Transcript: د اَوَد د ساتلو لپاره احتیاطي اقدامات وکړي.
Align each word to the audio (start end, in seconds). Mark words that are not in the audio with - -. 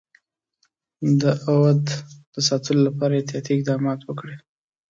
د 1.21 1.23
اَوَد 1.49 1.83
د 2.33 2.35
ساتلو 2.47 2.79
لپاره 2.87 3.13
احتیاطي 3.15 3.51
اقدامات 3.55 3.99
وکړي. 4.03 4.37